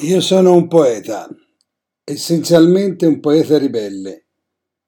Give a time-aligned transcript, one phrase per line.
[0.00, 1.26] Io sono un poeta,
[2.04, 4.26] essenzialmente un poeta ribelle,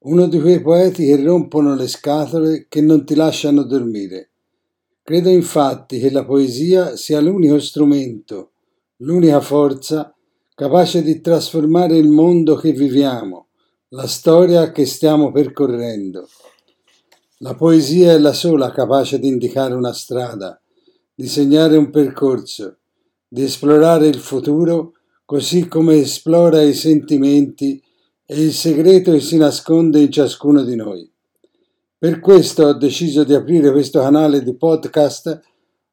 [0.03, 4.29] uno di quei poeti che rompono le scatole che non ti lasciano dormire.
[5.01, 8.51] Credo infatti che la poesia sia l'unico strumento,
[8.97, 10.15] l'unica forza
[10.53, 13.47] capace di trasformare il mondo che viviamo,
[13.89, 16.29] la storia che stiamo percorrendo.
[17.39, 20.61] La poesia è la sola capace di indicare una strada,
[21.15, 22.77] di segnare un percorso,
[23.27, 24.93] di esplorare il futuro
[25.29, 27.79] così come esplora i sentimenti
[28.25, 31.07] e il segreto che si nasconde in ciascuno di noi.
[31.99, 35.39] Per questo ho deciso di aprire questo canale di podcast,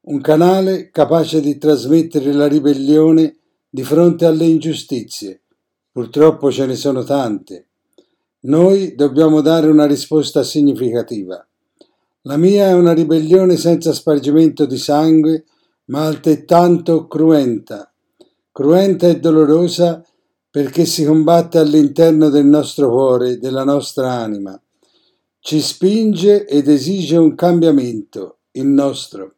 [0.07, 3.37] un canale capace di trasmettere la ribellione
[3.69, 5.43] di fronte alle ingiustizie.
[5.93, 7.67] Purtroppo ce ne sono tante.
[8.45, 11.47] Noi dobbiamo dare una risposta significativa.
[12.23, 15.45] La mia è una ribellione senza spargimento di sangue,
[15.89, 17.91] ma altrettanto cruenta,
[18.57, 20.03] cruenta e dolorosa
[20.49, 24.59] perché si combatte all'interno del nostro cuore, della nostra anima.
[25.39, 29.35] Ci spinge ed esige un cambiamento, il nostro.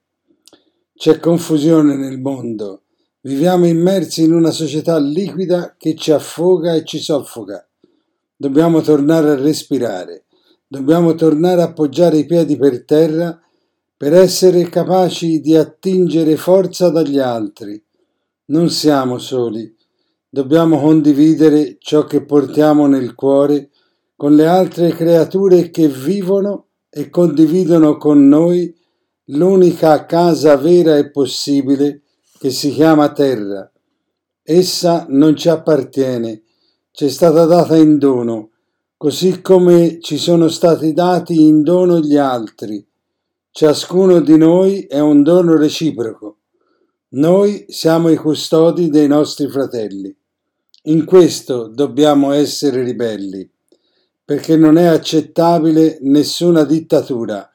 [0.95, 2.83] C'è confusione nel mondo.
[3.23, 7.69] Viviamo immersi in una società liquida che ci affoga e ci soffoca.
[8.37, 10.27] Dobbiamo tornare a respirare.
[10.65, 13.37] Dobbiamo tornare a appoggiare i piedi per terra
[13.97, 17.83] per essere capaci di attingere forza dagli altri
[18.51, 19.75] non siamo soli,
[20.29, 23.71] dobbiamo condividere ciò che portiamo nel cuore
[24.17, 28.75] con le altre creature che vivono e condividono con noi
[29.27, 32.03] l'unica casa vera e possibile
[32.39, 33.71] che si chiama terra.
[34.43, 36.43] Essa non ci appartiene,
[36.91, 38.51] ci è stata data in dono,
[38.97, 42.85] così come ci sono stati dati in dono gli altri.
[43.51, 46.38] Ciascuno di noi è un dono reciproco.
[47.11, 50.15] Noi siamo i custodi dei nostri fratelli.
[50.85, 53.51] In questo dobbiamo essere ribelli,
[54.23, 57.51] perché non è accettabile nessuna dittatura,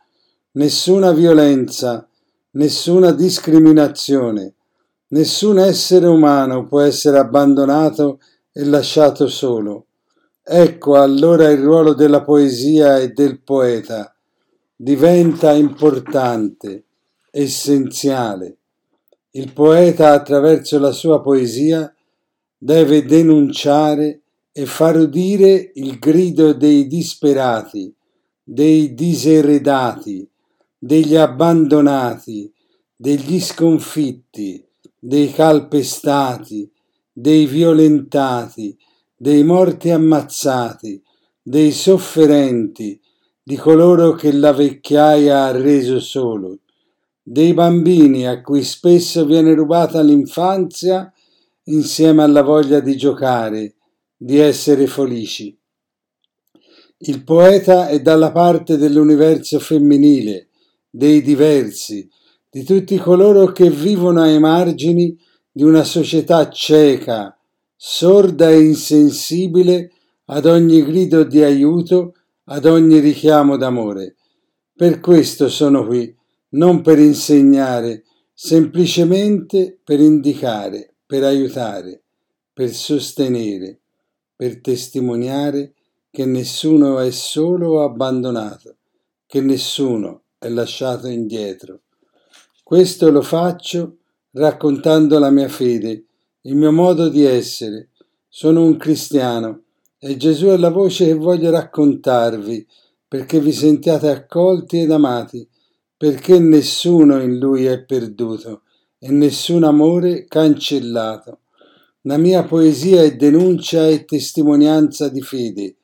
[0.54, 2.08] nessuna violenza,
[2.54, 4.56] nessuna discriminazione.
[5.10, 9.86] Nessun essere umano può essere abbandonato e lasciato solo.
[10.42, 14.16] Ecco allora il ruolo della poesia e del poeta.
[14.76, 16.86] Diventa importante,
[17.30, 18.58] essenziale.
[19.36, 21.92] Il poeta attraverso la sua poesia
[22.56, 24.22] deve denunciare
[24.52, 27.92] e far udire il grido dei disperati,
[28.44, 30.30] dei diseredati,
[30.78, 32.54] degli abbandonati,
[32.96, 34.64] degli sconfitti,
[35.00, 36.72] dei calpestati,
[37.12, 38.78] dei violentati,
[39.16, 41.02] dei morti ammazzati,
[41.42, 43.02] dei sofferenti,
[43.42, 46.60] di coloro che la vecchiaia ha reso solo,
[47.24, 51.12] dei bambini a cui spesso viene rubata l'infanzia
[51.66, 53.76] insieme alla voglia di giocare,
[54.18, 55.58] di essere felici.
[56.98, 60.50] Il poeta è dalla parte dell'universo femminile,
[60.90, 62.08] dei diversi,
[62.50, 65.18] di tutti coloro che vivono ai margini
[65.50, 67.38] di una società cieca,
[67.76, 69.92] sorda e insensibile
[70.26, 74.16] ad ogni grido di aiuto, ad ogni richiamo d'amore.
[74.76, 76.14] Per questo sono qui
[76.54, 78.04] non per insegnare,
[78.34, 82.04] semplicemente per indicare, per aiutare,
[82.52, 83.80] per sostenere,
[84.36, 85.74] per testimoniare
[86.10, 88.78] che nessuno è solo o abbandonato,
[89.26, 91.82] che nessuno è lasciato indietro.
[92.64, 93.98] Questo lo faccio
[94.32, 96.06] raccontando la mia fede,
[96.42, 97.90] il mio modo di essere.
[98.28, 99.64] Sono un cristiano
[99.98, 102.68] e Gesù è la voce che voglio raccontarvi
[103.08, 105.48] perché vi sentiate accolti ed amati
[106.04, 108.64] perché nessuno in lui è perduto
[109.00, 111.40] e nessun amore cancellato.
[112.02, 115.78] La mia poesia è denuncia e testimonianza di fede,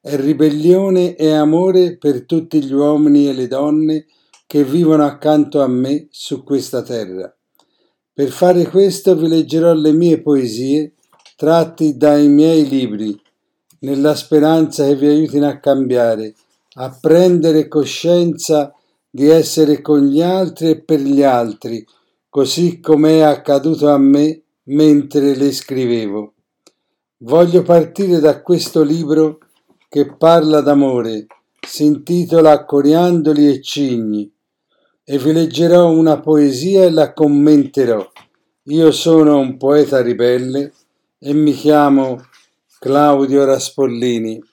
[0.00, 4.06] è ribellione e amore per tutti gli uomini e le donne
[4.46, 7.30] che vivono accanto a me su questa terra.
[8.14, 10.94] Per fare questo vi leggerò le mie poesie
[11.36, 13.14] tratti dai miei libri,
[13.80, 16.34] nella speranza che vi aiutino a cambiare,
[16.76, 18.72] a prendere coscienza
[19.16, 21.82] di essere con gli altri e per gli altri,
[22.28, 26.34] così come è accaduto a me mentre le scrivevo.
[27.20, 29.38] Voglio partire da questo libro
[29.88, 31.28] che parla d'amore,
[31.66, 34.30] si intitola Coriandoli e Cigni,
[35.02, 38.06] e vi leggerò una poesia e la commenterò.
[38.64, 40.74] Io sono un poeta ribelle
[41.18, 42.22] e mi chiamo
[42.78, 44.44] Claudio Raspollini.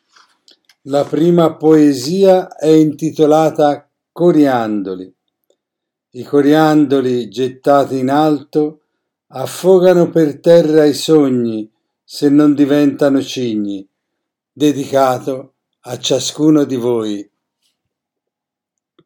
[0.83, 5.11] La prima poesia è intitolata coriandoli.
[6.11, 8.81] I coriandoli gettati in alto
[9.29, 11.67] affogano per terra i sogni
[12.03, 13.85] se non diventano cigni,
[14.51, 15.55] dedicato
[15.85, 17.27] a ciascuno di voi.